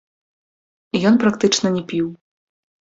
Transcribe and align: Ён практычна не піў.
Ён 1.11 1.21
практычна 1.25 1.67
не 1.79 1.87
піў. 1.95 2.13